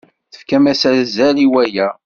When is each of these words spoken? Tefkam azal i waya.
Tefkam 0.33 0.65
azal 0.71 1.37
i 1.45 1.47
waya. 1.53 1.87